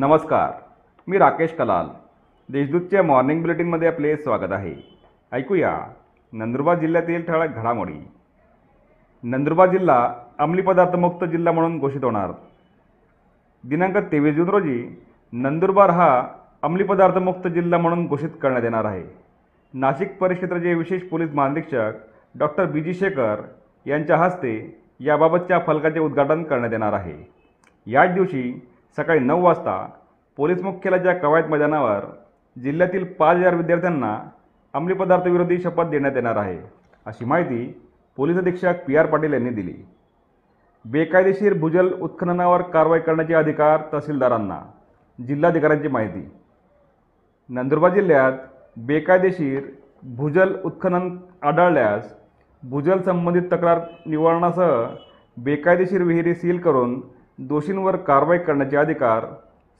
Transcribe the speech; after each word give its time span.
नमस्कार 0.00 0.50
मी 1.08 1.18
राकेश 1.18 1.52
कलाल. 1.52 1.86
देशदूतच्या 2.52 3.02
मॉर्निंग 3.02 3.40
बुलेटिनमध्ये 3.40 3.88
आपले 3.88 4.16
स्वागत 4.16 4.52
आहे. 4.52 4.74
ऐकूया 5.32 5.78
नंदुरबार 6.32 6.78
जिल्ह्यातील 6.78 7.22
ठळक 7.22 7.56
घडामोडी. 7.56 8.08
नंदुरबार 9.22 9.70
जिल्हा 9.70 10.14
अंमली 10.38 10.62
पदार्थमुक्त 10.62 11.24
जिल्हा 11.24 11.52
म्हणून 11.52 11.78
घोषित 11.78 12.04
होणार. 12.04 12.30
दिनांक 13.64 13.96
तेवीस 13.96 14.34
जून 14.34 14.48
रोजी 14.48 15.02
नंदुरबार 15.32 15.90
हा 15.90 16.28
अंमली 16.62 16.84
पदार्थमुक्त 16.84 17.48
जिल्हा 17.48 17.80
म्हणून 17.80 18.06
घोषित 18.06 18.30
करण्यात 18.42 18.62
येणार 18.62 18.84
आहे. 18.84 19.04
नाशिक 19.74 20.18
परिक्षेत्राचे 20.18 20.74
विशेष 20.74 21.02
पोलीस 21.02 21.30
महानिरीक्षक 21.34 21.92
डॉक्टर 22.38 22.64
बी 22.64 22.80
जी 22.80 22.94
शेखर 22.94 23.42
यांच्या 23.86 24.16
हस्ते 24.16 24.80
याबाबतच्या 25.00 25.58
फलकाचे 25.66 26.00
उद्घाटन 26.00 26.42
करण्यात 26.42 26.72
येणार 26.72 26.92
आहे. 26.92 27.30
याच 27.86 28.14
दिवशी 28.14 28.68
सकाळी 28.96 29.20
नऊ 29.20 29.42
वाजता 29.42 29.76
पोलीस 30.38 30.62
मुख्यालयाच्या 30.62 31.14
कवायत 31.14 31.44
मैदानावर 31.44 32.04
जिल्ह्यातील 32.56 33.04
पाच 33.18 33.36
हजार 33.36 33.54
विद्यार्थ्यांना 33.54 34.18
अंमली 34.74 34.94
पदार्थविरोधी 34.94 35.58
शपथ 35.60 35.90
देण्यात 35.90 36.16
येणार 36.16 36.36
आहे 36.36 36.58
अशी 37.06 37.24
माहिती 37.24 37.64
पोलीस 38.18 38.38
अधीक्षक 38.38 38.84
पी 38.86 38.96
आर 38.96 39.06
पाटील 39.06 39.32
यांनी 39.32 39.50
दिली. 39.50 39.74
बेकायदेशीर 40.84 41.54
भूजल 41.58 41.92
उत्खननावर 42.02 42.62
कारवाई 42.62 43.00
करण्याचे 43.00 43.34
अधिकार 43.34 43.82
तहसीलदारांना 43.92 44.60
जिल्हाधिकाऱ्यांची 45.18 45.88
माहिती. 45.88 46.28
नंदुरबार 47.48 47.94
जिल्ह्यात 47.94 48.32
बेकायदेशीर 48.86 49.62
भूजल 50.16 50.54
उत्खनन 50.64 51.08
आढळल्यास 51.42 52.12
भूजल 52.62 53.00
संबंधित 53.02 53.42
तक्रार 53.52 53.80
निवारणासह 54.06 54.84
बेकायदेशीर 55.36 56.02
विहिरी 56.02 56.34
सील 56.34 56.58
करून 56.58 57.00
दोषींवर 57.38 57.96
कारवाई 57.96 58.38
करण्याचे 58.38 58.76
अधिकार 58.76 59.26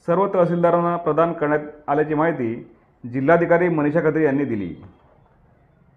सर्व 0.06 0.28
तहसीलदारांना 0.34 0.96
प्रदान 0.96 1.32
करण्यात 1.32 1.60
आल्याची 1.88 2.14
माहिती 2.14 2.70
जिल्हाधिकारी 3.12 3.68
मनीषा 3.68 4.00
खत्री 4.00 4.24
यांनी 4.24 4.44
दिली. 4.44 4.74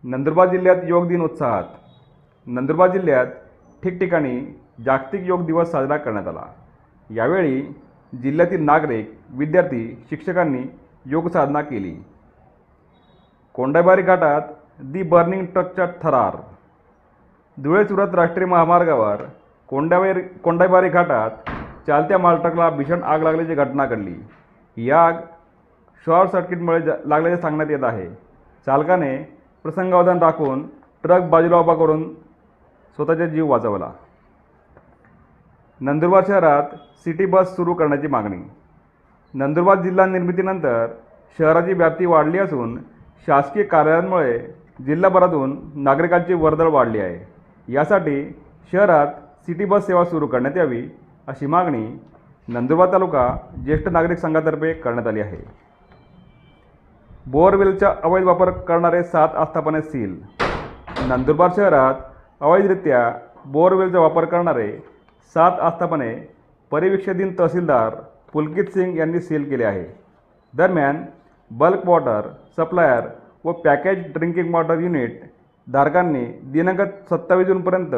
नंदुरबार 0.04 0.48
जिल्ह्यात 0.48 0.76
योग 0.84 1.08
दिन 1.08 1.22
उत्साहात. 1.22 1.64
नंदुरबार 2.46 2.92
जिल्ह्यात 2.92 3.26
ठिकठिकाणी 3.84 4.60
जागतिक 4.86 5.22
योग 5.24 5.46
दिवस 5.46 5.72
साजरा 5.72 5.98
करण्यात 5.98 6.28
आला. 6.28 6.46
यावेळी 7.10 7.62
जिल्ह्यातील 8.14 8.64
नागरिक 8.64 9.18
विद्यार्थी 9.30 10.04
शिक्षकांनी 10.10 10.64
योग 11.06 11.28
साधना 11.28 11.62
केली. 11.62 11.96
कोंडाबारी 13.54 14.02
घाटात 14.02 14.42
दी 14.84 15.04
बर्निंग 15.04 15.46
ट्रकचा 15.46 15.86
थरार. 15.86 16.38
धुळे 17.64 17.86
सुरत 17.86 18.16
राष्ट्रीय 18.16 18.48
महामार्गावर 18.48 19.22
कोंडाबारी 19.68 20.22
कोंडाबारी 20.22 20.90
घाटात 20.90 21.32
चालत्या 21.88 22.18
मालट्रकला 22.18 22.70
भीषण 22.70 23.04
आग 23.04 23.22
लागल्याची 23.22 23.56
घटना 23.56 23.86
घडली. 23.86 24.14
ही 24.78 24.92
आग 24.92 25.14
शॉर्ट 26.06 26.30
सर्किटमुळे 26.30 26.82
ज- 26.82 26.90
लागल्याचे 27.06 27.42
सांगण्यात 27.42 27.70
येत 27.70 27.84
आहे. 27.84 28.10
चालकाने 28.66 29.18
प्रसंगावधान 29.64 30.20
राखून 30.20 30.68
ट्रक 31.04 31.22
बाजूला 31.22 31.58
उभा 31.58 31.74
करून 31.74 32.14
स्वतःचा 32.96 33.26
जीव 33.26 33.52
वाचवला. 33.52 33.92
नंदुरबार 35.82 36.24
शहरात 36.28 36.64
सिटी 36.74 37.26
बस 37.26 37.56
सुरू 37.56 37.74
करण्याची 37.74 38.08
मागणी. 38.08 38.38
नंदुरबार 39.34 39.82
जिल्हा 39.82 40.06
निर्मितीनंतर 40.06 40.88
शहराची 41.38 41.74
व्याप्ती 41.74 42.06
वाढली 42.06 42.38
असून 42.38 42.80
शासकीय 43.28 43.64
कार्यालयांमुळे 43.64 44.40
जिल्हाभरातून 44.86 45.58
नागरिकांची 45.76 46.34
वर्दळ 46.34 46.70
वाढली 46.70 47.00
आहे. 47.00 47.32
यासाठी 47.74 48.40
शहरात 48.72 49.08
सिटी 49.42 49.66
बस 49.66 49.86
सेवा 49.88 50.06
सुरू 50.06 50.28
करण्यात 50.28 50.58
यावी 50.58 50.90
अशी 51.28 51.46
मागणी 51.46 51.86
नंदुरबार 52.48 52.92
तालुका 52.92 53.26
ज्येष्ठ 53.66 53.88
नागरिक 53.88 54.18
संघातर्फे 54.18 54.74
करण्यात 54.74 55.08
आली 55.08 55.20
आहे. 55.22 55.38
बोअरवेलचा 57.32 57.94
अवैध 58.04 58.24
वापर 58.24 58.50
करणारे 58.68 59.04
सात 59.04 59.36
आस्थापने 59.36 59.82
सील. 59.82 60.16
नंदुरबार 61.08 61.50
शहरात 61.56 61.96
अवैधरित्या 62.42 63.12
बोअरवेलचा 63.46 64.00
वापर 64.00 64.26
करणारे 64.26 64.72
सात 65.36 65.60
आस्थापने 65.60 66.14
परिवीक्षाधीन 66.72 67.34
तहसीलदार 67.40 67.96
पुलकित 68.34 68.74
सिंग 68.74 68.98
यांनी 68.98 69.20
सील 69.20 69.50
केले 69.50 69.64
आहे. 69.64 69.86
दरम्यान 70.54 71.04
बल्क 71.52 71.86
वॉटर 71.86 72.30
सप्लायर 72.58 73.08
व 73.46 73.52
पॅकेज 73.52 74.06
ड्रिंकिंग 74.14 74.54
वॉटर 74.54 74.80
युनिट 74.80 75.22
धारकांनी 75.68 76.26
दिनांक 76.52 76.82
सत्तावीस 77.10 77.48
जूनपर्यंत 77.48 77.96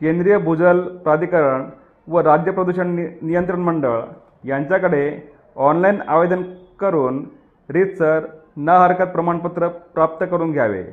केंद्रीय 0.00 0.38
भूजल 0.38 0.80
प्राधिकरण 1.04 1.68
व 2.08 2.20
राज्य 2.20 2.52
प्रदूषण 2.52 2.86
नि 2.86 3.06
नियंत्रण 3.22 3.60
मंडळ 3.60 4.00
यांच्याकडे 4.44 5.32
ऑनलाईन 5.56 6.02
आवेदन 6.08 6.42
करून 6.80 7.26
रीतसर 7.70 8.20
न 8.56 8.68
हरकत 8.68 9.02
प्रमाणपत्र 9.02 9.68
प्राप्त 9.68 10.24
करून 10.30 10.52
घ्यावे. 10.52 10.84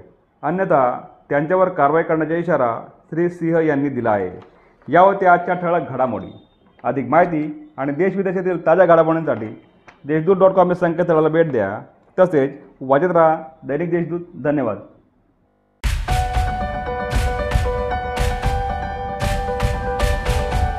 अन्यथा 0.44 1.02
त्यांच्यावर 1.30 1.70
कारवाई 1.70 2.04
करण्याचा 2.04 2.36
इशारा 2.36 2.82
श्री 3.10 3.30
सिंह 3.30 3.60
यांनी 3.60 3.90
दिला 3.90 4.12
आहे. 4.12 4.30
या 4.88 5.02
होत्या 5.02 5.34
आजच्या 5.34 5.56
ठळक 5.56 5.90
घडामोडी. 5.90 6.48
अधिक 6.84 7.10
माहिती 7.10 7.74
आणि 7.78 7.92
देशविदेशातील 7.92 8.66
ताज्या 8.66 8.86
घडामोडींसाठी 8.86 9.62
देशदूत 10.06 10.38
डॉट 10.38 10.52
कॉम 10.52 10.70
या 10.70 10.76
संकेतस्थळाला 10.76 11.30
भेट 11.30 11.52
द्या. 11.52 11.80
तसेच 12.20 12.52
वाजत 12.82 13.12
राहा 13.12 13.44
दैनिक 13.68 13.90
देशदूत. 13.90 14.22
धन्यवाद. 14.44 14.78